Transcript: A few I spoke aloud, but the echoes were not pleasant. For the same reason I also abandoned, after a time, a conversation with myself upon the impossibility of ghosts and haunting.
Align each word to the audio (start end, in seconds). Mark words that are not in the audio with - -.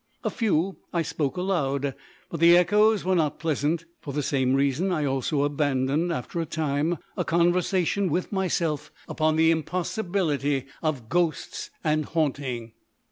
A 0.23 0.31
few 0.31 0.77
I 0.91 1.03
spoke 1.03 1.37
aloud, 1.37 1.93
but 2.31 2.39
the 2.39 2.57
echoes 2.57 3.05
were 3.05 3.13
not 3.13 3.37
pleasant. 3.37 3.85
For 3.99 4.11
the 4.15 4.23
same 4.23 4.55
reason 4.55 4.91
I 4.91 5.05
also 5.05 5.43
abandoned, 5.43 6.11
after 6.11 6.41
a 6.41 6.45
time, 6.47 6.97
a 7.15 7.23
conversation 7.23 8.09
with 8.09 8.31
myself 8.31 8.91
upon 9.07 9.35
the 9.35 9.51
impossibility 9.51 10.65
of 10.81 11.07
ghosts 11.07 11.69
and 11.83 12.05
haunting. 12.05 12.71